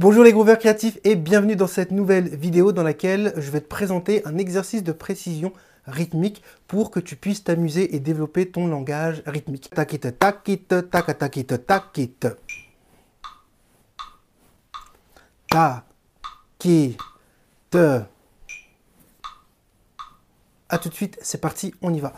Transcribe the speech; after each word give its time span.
Bonjour 0.00 0.24
les 0.24 0.32
grooveurs 0.32 0.58
créatifs 0.58 0.98
et 1.04 1.14
bienvenue 1.14 1.56
dans 1.56 1.66
cette 1.66 1.90
nouvelle 1.90 2.34
vidéo 2.34 2.72
dans 2.72 2.82
laquelle 2.82 3.34
je 3.36 3.50
vais 3.50 3.60
te 3.60 3.66
présenter 3.66 4.26
un 4.26 4.38
exercice 4.38 4.82
de 4.82 4.92
précision 4.92 5.52
rythmique 5.84 6.42
pour 6.66 6.90
que 6.90 7.00
tu 7.00 7.16
puisses 7.16 7.44
t'amuser 7.44 7.94
et 7.94 8.00
développer 8.00 8.50
ton 8.50 8.66
langage 8.66 9.22
rythmique. 9.26 9.68
Takit, 9.68 9.98
takit, 9.98 10.68
tak, 10.90 11.18
takit, 11.18 11.44
takit. 11.44 12.16
Ta, 15.50 15.84
qui, 16.58 16.96
te. 17.68 18.00
A 20.70 20.78
tout 20.78 20.88
de 20.88 20.94
suite, 20.94 21.18
c'est 21.20 21.42
parti, 21.42 21.74
on 21.82 21.92
y 21.92 22.00
va. 22.00 22.14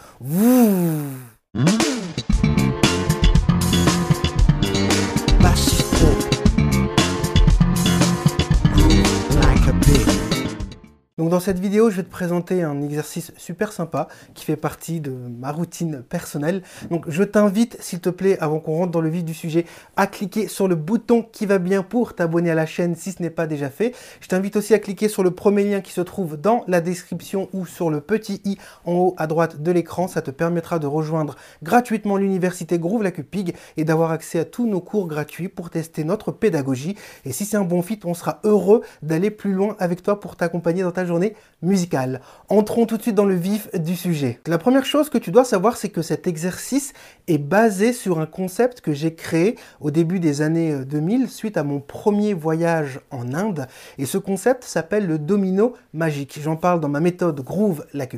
Dans 11.32 11.40
cette 11.40 11.58
vidéo, 11.58 11.88
je 11.88 11.96
vais 11.96 12.02
te 12.02 12.10
présenter 12.10 12.62
un 12.62 12.82
exercice 12.82 13.32
super 13.38 13.72
sympa 13.72 14.06
qui 14.34 14.44
fait 14.44 14.54
partie 14.54 15.00
de 15.00 15.12
ma 15.12 15.50
routine 15.50 16.02
personnelle. 16.02 16.60
Donc 16.90 17.08
je 17.08 17.22
t'invite, 17.22 17.78
s'il 17.80 18.00
te 18.00 18.10
plaît, 18.10 18.38
avant 18.38 18.60
qu'on 18.60 18.76
rentre 18.76 18.92
dans 18.92 19.00
le 19.00 19.08
vif 19.08 19.24
du 19.24 19.32
sujet, 19.32 19.64
à 19.96 20.06
cliquer 20.06 20.46
sur 20.46 20.68
le 20.68 20.74
bouton 20.74 21.22
qui 21.32 21.46
va 21.46 21.56
bien 21.56 21.82
pour 21.82 22.14
t'abonner 22.14 22.50
à 22.50 22.54
la 22.54 22.66
chaîne 22.66 22.96
si 22.96 23.12
ce 23.12 23.22
n'est 23.22 23.30
pas 23.30 23.46
déjà 23.46 23.70
fait. 23.70 23.94
Je 24.20 24.28
t'invite 24.28 24.56
aussi 24.56 24.74
à 24.74 24.78
cliquer 24.78 25.08
sur 25.08 25.22
le 25.22 25.30
premier 25.30 25.64
lien 25.64 25.80
qui 25.80 25.90
se 25.90 26.02
trouve 26.02 26.36
dans 26.36 26.64
la 26.68 26.82
description 26.82 27.48
ou 27.54 27.64
sur 27.64 27.88
le 27.88 28.02
petit 28.02 28.42
i 28.44 28.58
en 28.84 28.92
haut 28.92 29.14
à 29.16 29.26
droite 29.26 29.62
de 29.62 29.72
l'écran. 29.72 30.08
Ça 30.08 30.20
te 30.20 30.30
permettra 30.30 30.78
de 30.78 30.86
rejoindre 30.86 31.36
gratuitement 31.62 32.18
l'université 32.18 32.78
Groove 32.78 33.04
la 33.04 33.10
Cupig 33.10 33.54
et 33.78 33.84
d'avoir 33.84 34.10
accès 34.10 34.38
à 34.38 34.44
tous 34.44 34.66
nos 34.66 34.82
cours 34.82 35.06
gratuits 35.06 35.48
pour 35.48 35.70
tester 35.70 36.04
notre 36.04 36.30
pédagogie. 36.30 36.94
Et 37.24 37.32
si 37.32 37.46
c'est 37.46 37.56
un 37.56 37.64
bon 37.64 37.80
fit, 37.80 38.00
on 38.04 38.12
sera 38.12 38.40
heureux 38.44 38.82
d'aller 39.00 39.30
plus 39.30 39.54
loin 39.54 39.76
avec 39.78 40.02
toi 40.02 40.20
pour 40.20 40.36
t'accompagner 40.36 40.82
dans 40.82 40.92
ta 40.92 41.06
journée 41.06 41.21
musicale. 41.62 42.20
Entrons 42.48 42.86
tout 42.86 42.96
de 42.96 43.02
suite 43.02 43.14
dans 43.14 43.24
le 43.24 43.34
vif 43.34 43.68
du 43.74 43.96
sujet. 43.96 44.40
La 44.46 44.58
première 44.58 44.84
chose 44.84 45.10
que 45.10 45.18
tu 45.18 45.30
dois 45.30 45.44
savoir, 45.44 45.76
c'est 45.76 45.90
que 45.90 46.02
cet 46.02 46.26
exercice 46.26 46.92
est 47.28 47.38
basé 47.38 47.92
sur 47.92 48.18
un 48.18 48.26
concept 48.26 48.80
que 48.80 48.92
j'ai 48.92 49.14
créé 49.14 49.56
au 49.80 49.90
début 49.90 50.20
des 50.20 50.42
années 50.42 50.84
2000 50.84 51.28
suite 51.28 51.56
à 51.56 51.62
mon 51.62 51.80
premier 51.80 52.34
voyage 52.34 53.00
en 53.10 53.34
Inde. 53.34 53.66
Et 53.98 54.06
ce 54.06 54.18
concept 54.18 54.64
s'appelle 54.64 55.06
le 55.06 55.18
domino 55.18 55.74
magique. 55.92 56.40
J'en 56.42 56.56
parle 56.56 56.80
dans 56.80 56.88
ma 56.88 57.00
méthode 57.00 57.40
Groove 57.40 57.84
Like. 57.92 58.12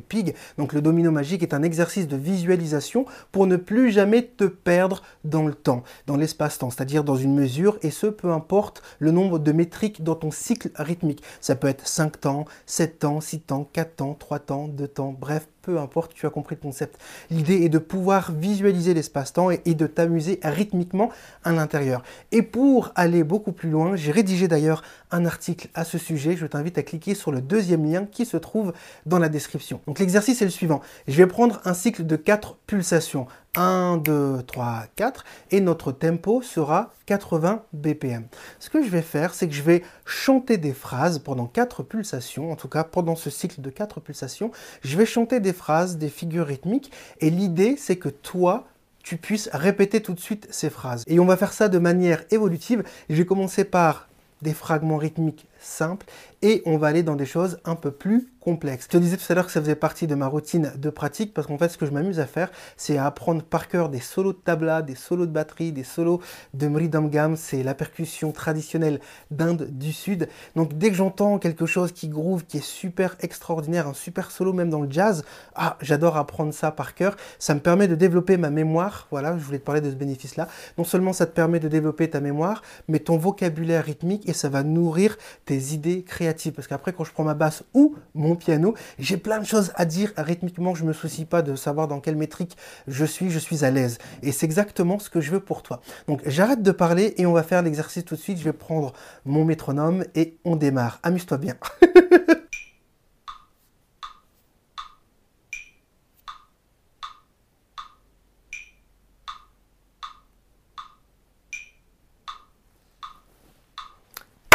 Donc 0.59 0.73
le 0.73 0.81
domino 0.81 1.11
magique 1.11 1.43
est 1.43 1.55
un 1.55 1.63
exercice 1.63 2.09
de 2.09 2.17
visualisation 2.17 3.07
pour 3.33 3.47
ne 3.47 3.57
plus 3.57 3.91
jamais 3.91 4.23
te 4.23 4.45
perdre 4.45 5.03
dans 5.25 5.47
le 5.47 5.55
temps, 5.55 5.83
dans 6.07 6.17
l'espace-temps, 6.17 6.71
c'est-à-dire 6.71 7.05
dans 7.05 7.17
une 7.17 7.35
mesure, 7.35 7.79
et 7.83 7.91
ce, 7.91 8.07
peu 8.07 8.31
importe 8.31 8.83
le 8.99 9.11
nombre 9.11 9.39
de 9.39 9.53
métriques 9.53 10.03
dans 10.03 10.15
ton 10.15 10.31
cycle 10.31 10.71
rythmique. 10.77 11.23
Ça 11.41 11.55
peut 11.55 11.69
être 11.69 11.87
5 11.87 12.21
temps, 12.21 12.45
7 12.67 12.94
temps, 12.95 13.21
6 13.21 13.41
temps, 13.43 13.65
4 13.73 13.97
temps, 13.97 14.15
3 14.15 14.39
temps, 14.41 14.69
2 14.69 14.89
temps, 14.89 15.13
bref, 15.13 15.49
peu 15.65 15.79
importe, 15.79 16.15
tu 16.15 16.27
as 16.27 16.31
compris 16.31 16.57
le 16.57 16.61
concept. 16.61 17.01
L'idée 17.31 17.63
est 17.63 17.69
de 17.69 17.79
pouvoir 17.79 18.33
visualiser 18.33 18.95
l'espace-temps 18.95 19.51
et, 19.51 19.75
de 19.75 19.87
t'amuser 19.87 20.39
rythmiquement 20.43 21.11
à 21.43 21.53
l'intérieur. 21.53 22.03
Et 22.33 22.43
pour 22.43 22.93
aller 22.95 23.25
beaucoup 23.25 23.53
plus 23.53 23.71
loin, 23.71 23.97
j'ai 23.97 24.13
rédigé 24.13 24.47
d'ailleurs 24.47 24.83
un 25.11 25.25
article 25.25 25.69
à 25.75 25.85
ce 25.85 25.99
sujet. 25.99 26.37
Je 26.37 26.47
t'invite 26.47 26.79
à 26.79 26.83
cliquer 26.83 27.15
sur 27.15 27.33
le 27.33 27.41
deuxième 27.41 27.85
lien 27.91 28.05
qui 28.05 28.27
se 28.27 28.37
trouve 28.37 28.73
dans 29.07 29.19
la 29.19 29.29
description. 29.29 29.81
Donc 29.87 29.99
l'exercice 29.99 30.43
est 30.43 30.47
le 30.47 30.51
suivant. 30.51 30.81
Je 31.09 31.17
vais 31.17 31.27
prendre 31.27 31.61
un 31.65 31.75
cycle 31.75 32.05
de 32.05 32.17
4 32.17 32.57
pulsations. 32.67 33.27
1, 33.57 33.99
2, 33.99 34.43
3, 34.43 34.87
4 34.97 35.25
et 35.53 35.61
notre 35.61 35.93
tempo 35.93 36.43
sera 36.43 36.93
80 37.07 37.63
BPM. 37.73 38.27
Ce 38.59 38.69
que 38.71 38.83
je 38.83 38.89
vais 38.89 39.03
faire, 39.03 39.35
c'est 39.35 39.47
que 39.47 39.55
je 39.55 39.63
vais 39.63 39.83
chanter 40.05 40.57
des 40.57 40.73
phrases 40.73 41.19
pendant 41.19 41.47
4 41.47 41.83
pulsations, 41.83 42.51
en 42.51 42.57
tout 42.57 42.69
cas 42.69 42.83
pendant 42.83 43.15
ce 43.15 43.31
cycle 43.31 43.61
de 43.61 43.71
4 43.71 44.01
pulsations, 44.01 44.51
je 44.83 44.97
vais 44.97 45.07
chanter 45.07 45.39
des 45.41 45.53
phrases, 45.55 45.97
des 45.97 46.11
figures 46.11 46.47
rythmiques 46.47 46.93
et 47.21 47.31
l'idée 47.31 47.77
c'est 47.79 47.97
que 47.97 48.11
toi, 48.11 48.69
tu 49.03 49.17
puisses 49.17 49.49
répéter 49.53 50.03
tout 50.03 50.13
de 50.13 50.21
suite 50.21 50.47
ces 50.51 50.69
phrases. 50.71 51.05
Et 51.07 51.19
on 51.21 51.25
va 51.25 51.37
faire 51.37 51.53
ça 51.53 51.69
de 51.69 51.79
manière 51.79 52.25
évolutive. 52.31 52.83
Je 53.09 53.17
vais 53.17 53.27
commencer 53.27 53.65
par 53.65 54.09
des 54.43 54.55
fragments 54.55 54.99
rythmiques 54.99 55.47
simples 55.65 56.07
et 56.43 56.63
on 56.67 56.77
va 56.77 56.89
aller 56.89 57.03
dans 57.03 57.17
des 57.17 57.27
choses 57.27 57.59
un 57.65 57.75
peu 57.75 57.91
plus 57.91 58.29
complexes. 58.41 58.85
Je 58.85 58.91
te 58.91 58.97
disais 58.99 59.17
tout 59.17 59.25
à 59.31 59.35
l'heure 59.35 59.47
que 59.47 59.53
ça 59.53 59.61
faisait 59.61 59.75
partie 59.75 60.07
de 60.07 60.15
ma 60.15 60.27
routine 60.27 60.73
de 60.77 60.91
pratique 60.91 61.33
parce 61.33 61.47
qu'en 61.47 61.57
fait 61.57 61.71
ce 61.71 61.79
que 61.79 61.87
je 61.87 61.91
m'amuse 61.91 62.21
à 62.21 62.27
faire 62.27 62.51
c'est 62.77 62.99
à 62.99 63.07
apprendre 63.07 63.43
par 63.43 63.69
cœur 63.69 63.89
des 63.89 64.01
solos 64.01 64.35
de 64.35 64.39
tabla, 64.39 64.83
des 64.83 64.95
solos 64.95 65.27
de 65.27 65.33
batterie, 65.33 65.73
des 65.73 65.85
solos 65.85 66.21
de 66.53 66.69
mridam 66.69 67.37
c'est 67.37 67.63
la 67.63 67.75
percussion 67.75 68.33
traditionnelle 68.33 69.01
d'Inde 69.31 69.69
du 69.71 69.93
Sud. 69.93 70.29
Donc 70.57 70.77
dès 70.77 70.91
que 70.91 70.97
j'entends 70.97 71.39
quelque 71.39 71.67
chose 71.67 71.93
qui 71.93 72.09
groove, 72.09 72.45
qui 72.45 72.59
est 72.59 72.65
super 72.65 73.17
extraordinaire, 73.21 73.89
un 73.89 73.95
super 73.95 74.31
solo 74.31 74.53
même 74.53 74.71
dans 74.71 74.83
le 74.83 74.91
jazz, 74.91 75.25
ah 75.55 75.79
j'adore 75.81 76.17
apprendre 76.17 76.53
ça 76.53 76.71
par 76.71 76.95
cœur, 76.95 77.17
ça 77.39 77.55
me 77.55 77.61
permet 77.61 77.89
de 77.89 77.95
développer 77.95 78.37
ma 78.37 78.51
mémoire, 78.51 79.09
voilà, 79.11 79.39
je 79.39 79.45
voulais 79.45 79.59
te 79.59 79.65
parler 79.65 79.81
de 79.81 79.91
ce 79.91 79.97
bénéfice-là. 79.97 80.49
Non 80.77 80.85
seulement 80.85 81.13
ça 81.13 81.27
te 81.27 81.33
permet 81.33 81.61
de 81.61 81.69
développer 81.69 82.11
ta 82.11 82.21
mémoire, 82.21 82.63
mais 82.89 82.99
ton 82.99 83.17
vocabulaire 83.17 83.85
rythmique 83.85 84.29
et 84.29 84.33
ça 84.33 84.49
va 84.49 84.63
nourrir 84.63 85.17
tes 85.45 85.54
idées 85.55 86.03
créatives 86.03 86.53
parce 86.53 86.67
qu'après, 86.69 86.93
quand 86.93 87.05
je 87.05 87.13
prends 87.13 87.25
ma 87.25 87.35
basse 87.35 87.65
ou 87.75 87.97
mon 88.15 88.37
piano, 88.37 88.75
j'ai 88.99 89.17
plein 89.17 89.39
de 89.39 89.47
choses 89.47 89.73
à 89.77 89.85
dire 89.85 90.13
rythmiquement. 90.17 90.75
Je 90.75 90.85
me 90.85 90.93
soucie 90.93 91.25
pas 91.25 91.43
de 91.43 91.55
savoir 91.57 91.89
dans 91.89 92.01
quelle 92.01 92.17
métrique 92.17 92.57
je 92.87 93.05
suis. 93.05 93.31
Je 93.31 93.39
suis 93.39 93.65
à 93.65 93.71
l'aise. 93.71 93.99
Et 94.23 94.33
c'est 94.33 94.47
exactement 94.47 94.99
ce 94.99 95.11
que 95.11 95.21
je 95.21 95.31
veux 95.31 95.41
pour 95.41 95.63
toi. 95.63 95.81
Donc, 96.09 96.21
j'arrête 96.27 96.63
de 96.63 96.73
parler 96.73 97.15
et 97.17 97.27
on 97.27 97.33
va 97.33 97.43
faire 97.43 97.63
l'exercice 97.63 98.05
tout 98.05 98.17
de 98.17 98.21
suite. 98.21 98.39
Je 98.39 98.45
vais 98.45 98.53
prendre 98.53 98.93
mon 99.25 99.45
métronome 99.45 100.05
et 100.15 100.37
on 100.45 100.57
démarre. 100.57 101.01
Amuse-toi 101.03 101.39
bien. 101.39 101.55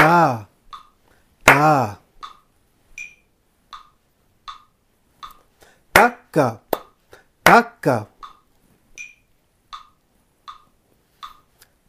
Ah 0.01 0.47
Ta. 1.59 1.99
Taka. 5.91 6.63
Taka. 7.43 8.07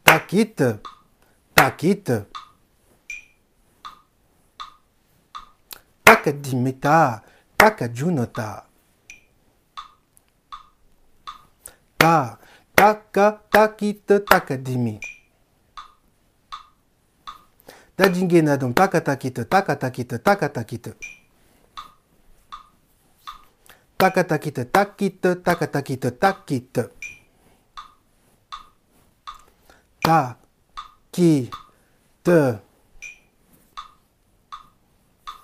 Takit. 0.03 0.59
Takit. 1.55 2.07
Takadimita. 6.03 7.23
Takajunota. 7.55 8.67
Ta. 11.95 12.35
Taka. 12.75 13.39
Takit. 13.47 14.03
Takadimi. 14.27 15.20
Dajingenadum 18.01 18.73
takatakitu 18.73 19.45
takatakitu 19.45 20.17
takatakitu. 20.17 20.89
Takatakitu 23.97 24.65
takitu 24.65 25.35
takatakitu 25.35 26.09
takitu. 26.17 26.89
Ta, 30.01 30.37
ki, 31.11 31.51
te. 32.23 32.57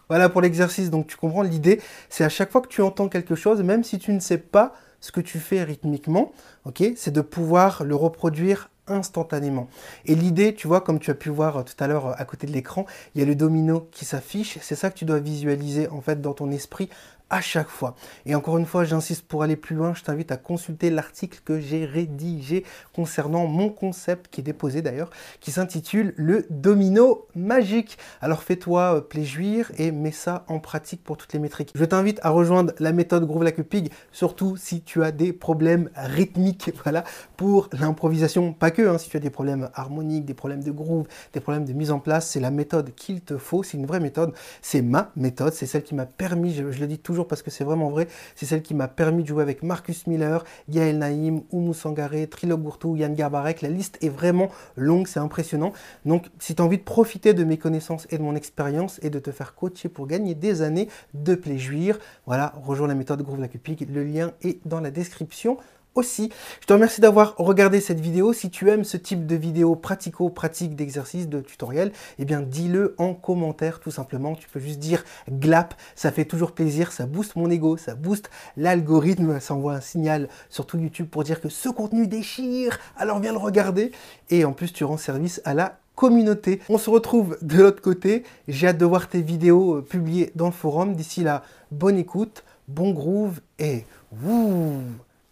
Voilà 0.09 0.29
pour 0.29 0.41
l'exercice, 0.41 0.89
donc 0.89 1.05
tu 1.05 1.15
comprends 1.15 1.43
l'idée, 1.43 1.79
c'est 2.09 2.23
à 2.23 2.29
chaque 2.29 2.51
fois 2.51 2.61
que 2.61 2.69
tu 2.69 2.81
entends 2.81 3.07
quelque 3.07 3.35
chose, 3.35 3.61
même 3.61 3.83
si 3.83 3.99
tu 3.99 4.11
ne 4.11 4.19
sais 4.19 4.39
pas 4.39 4.73
ce 4.99 5.11
que 5.11 5.21
tu 5.21 5.37
fais 5.37 5.61
rythmiquement, 5.61 6.31
ok, 6.65 6.83
c'est 6.95 7.11
de 7.11 7.21
pouvoir 7.21 7.83
le 7.83 7.93
reproduire 7.93 8.71
instantanément. 8.87 9.67
Et 10.05 10.15
l'idée, 10.15 10.53
tu 10.53 10.67
vois, 10.67 10.81
comme 10.81 10.99
tu 10.99 11.11
as 11.11 11.15
pu 11.15 11.29
voir 11.29 11.63
tout 11.65 11.75
à 11.83 11.87
l'heure 11.87 12.19
à 12.19 12.25
côté 12.25 12.47
de 12.47 12.51
l'écran, 12.51 12.85
il 13.15 13.19
y 13.19 13.23
a 13.23 13.27
le 13.27 13.35
domino 13.35 13.87
qui 13.91 14.05
s'affiche. 14.05 14.57
C'est 14.61 14.75
ça 14.75 14.89
que 14.89 14.97
tu 14.97 15.05
dois 15.05 15.19
visualiser 15.19 15.87
en 15.89 16.01
fait 16.01 16.21
dans 16.21 16.33
ton 16.33 16.51
esprit 16.51 16.89
à 17.29 17.41
chaque 17.41 17.69
fois. 17.69 17.95
Et 18.25 18.35
encore 18.35 18.57
une 18.57 18.65
fois, 18.65 18.83
j'insiste 18.83 19.27
pour 19.27 19.43
aller 19.43 19.55
plus 19.55 19.75
loin, 19.75 19.93
je 19.93 20.03
t'invite 20.03 20.31
à 20.31 20.37
consulter 20.37 20.89
l'article 20.89 21.39
que 21.43 21.59
j'ai 21.59 21.85
rédigé 21.85 22.63
concernant 22.93 23.47
mon 23.47 23.69
concept, 23.69 24.27
qui 24.29 24.41
est 24.41 24.43
déposé 24.43 24.81
d'ailleurs, 24.81 25.09
qui 25.39 25.51
s'intitule 25.51 26.13
Le 26.15 26.45
domino 26.49 27.27
magique. 27.35 27.97
Alors 28.21 28.43
fais-toi 28.43 28.97
euh, 28.97 29.01
plaisir 29.01 29.71
et 29.77 29.91
mets 29.91 30.11
ça 30.11 30.45
en 30.47 30.59
pratique 30.59 31.03
pour 31.03 31.17
toutes 31.17 31.33
les 31.33 31.39
métriques. 31.39 31.71
Je 31.75 31.85
t'invite 31.85 32.19
à 32.23 32.29
rejoindre 32.29 32.73
la 32.79 32.91
méthode 32.91 33.25
Groove 33.25 33.43
Like 33.43 33.59
a 33.59 33.63
Pig, 33.63 33.91
surtout 34.11 34.55
si 34.55 34.81
tu 34.81 35.03
as 35.03 35.11
des 35.11 35.33
problèmes 35.33 35.89
rythmiques, 35.95 36.71
voilà, 36.83 37.03
pour 37.35 37.69
l'improvisation, 37.73 38.53
pas 38.53 38.71
que, 38.71 38.87
hein, 38.87 38.97
si 38.97 39.09
tu 39.09 39.17
as 39.17 39.19
des 39.19 39.29
problèmes 39.29 39.69
harmoniques, 39.73 40.25
des 40.25 40.33
problèmes 40.33 40.63
de 40.63 40.71
groove, 40.71 41.07
des 41.33 41.39
problèmes 41.39 41.65
de 41.65 41.73
mise 41.73 41.91
en 41.91 41.99
place, 41.99 42.29
c'est 42.29 42.39
la 42.39 42.51
méthode 42.51 42.93
qu'il 42.95 43.21
te 43.21 43.37
faut, 43.37 43.63
c'est 43.63 43.77
une 43.77 43.85
vraie 43.85 43.99
méthode, 43.99 44.33
c'est 44.61 44.81
ma 44.81 45.11
méthode, 45.15 45.53
c'est 45.53 45.65
celle 45.65 45.83
qui 45.83 45.95
m'a 45.95 46.05
permis, 46.05 46.53
je 46.53 46.63
le 46.63 46.87
dis 46.87 46.99
toujours, 46.99 47.16
parce 47.25 47.41
que 47.41 47.49
c'est 47.49 47.63
vraiment 47.63 47.89
vrai. 47.89 48.07
C'est 48.35 48.45
celle 48.45 48.61
qui 48.61 48.73
m'a 48.73 48.87
permis 48.87 49.23
de 49.23 49.27
jouer 49.27 49.41
avec 49.41 49.63
Marcus 49.63 50.05
Miller, 50.07 50.43
Yael 50.69 50.97
Naïm, 50.97 51.41
Oumou 51.51 51.73
Sangaré, 51.73 52.27
Trilo 52.27 52.57
Gourtou, 52.57 52.95
Yann 52.95 53.15
Garbarek. 53.15 53.61
La 53.61 53.69
liste 53.69 53.97
est 54.01 54.09
vraiment 54.09 54.49
longue, 54.75 55.07
c'est 55.07 55.19
impressionnant. 55.19 55.73
Donc 56.05 56.27
si 56.39 56.55
tu 56.55 56.61
as 56.61 56.65
envie 56.65 56.77
de 56.77 56.83
profiter 56.83 57.33
de 57.33 57.43
mes 57.43 57.57
connaissances 57.57 58.07
et 58.09 58.17
de 58.17 58.23
mon 58.23 58.35
expérience 58.35 58.99
et 59.01 59.09
de 59.09 59.19
te 59.19 59.31
faire 59.31 59.55
coacher 59.55 59.89
pour 59.89 60.07
gagner 60.07 60.35
des 60.35 60.61
années 60.61 60.89
de 61.13 61.35
plaisir, 61.35 61.97
voilà, 62.25 62.53
rejoins 62.63 62.87
la 62.87 62.95
méthode 62.95 63.21
Groove 63.21 63.39
Like 63.39 63.57
Le 63.89 64.03
lien 64.03 64.31
est 64.41 64.59
dans 64.65 64.81
la 64.81 64.91
description 64.91 65.57
aussi. 65.97 66.31
Je 66.61 66.65
te 66.65 66.73
remercie 66.73 67.01
d'avoir 67.01 67.35
regardé 67.37 67.81
cette 67.81 67.99
vidéo. 67.99 68.33
Si 68.33 68.49
tu 68.49 68.69
aimes 68.69 68.83
ce 68.83 68.97
type 68.97 69.25
de 69.25 69.35
vidéo 69.35 69.75
pratico-pratique 69.75 70.75
d'exercice, 70.75 71.27
de 71.27 71.41
tutoriel, 71.41 71.91
eh 72.19 72.25
bien 72.25 72.41
dis-le 72.41 72.95
en 72.97 73.13
commentaire 73.13 73.79
tout 73.79 73.91
simplement. 73.91 74.35
Tu 74.35 74.47
peux 74.47 74.59
juste 74.59 74.79
dire 74.79 75.03
GLAP, 75.29 75.73
ça 75.95 76.11
fait 76.11 76.25
toujours 76.25 76.51
plaisir, 76.51 76.91
ça 76.91 77.05
booste 77.05 77.35
mon 77.35 77.49
ego, 77.49 77.77
ça 77.77 77.95
booste 77.95 78.29
l'algorithme, 78.55 79.39
ça 79.39 79.55
envoie 79.55 79.73
un 79.73 79.81
signal 79.81 80.29
sur 80.49 80.65
tout 80.65 80.77
YouTube 80.77 81.07
pour 81.09 81.23
dire 81.23 81.41
que 81.41 81.49
ce 81.49 81.69
contenu 81.69 82.07
déchire, 82.07 82.79
alors 82.97 83.19
viens 83.19 83.31
le 83.31 83.37
regarder. 83.37 83.91
Et 84.29 84.45
en 84.45 84.53
plus, 84.53 84.71
tu 84.71 84.83
rends 84.83 84.97
service 84.97 85.41
à 85.45 85.53
la 85.53 85.79
communauté. 85.95 86.61
On 86.69 86.77
se 86.77 86.89
retrouve 86.89 87.37
de 87.41 87.57
l'autre 87.57 87.81
côté. 87.81 88.23
J'ai 88.47 88.67
hâte 88.67 88.77
de 88.77 88.85
voir 88.85 89.09
tes 89.09 89.21
vidéos 89.21 89.77
euh, 89.77 89.81
publiées 89.81 90.31
dans 90.35 90.45
le 90.45 90.51
forum. 90.51 90.95
D'ici 90.95 91.23
là, 91.23 91.43
bonne 91.71 91.97
écoute, 91.97 92.43
bon 92.67 92.91
groove 92.91 93.41
et 93.59 93.85
wouh 94.23 94.81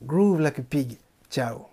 Groove 0.06 0.40
like 0.40 0.60
a 0.60 0.62
pig. 0.62 0.98
Ciao. 1.30 1.70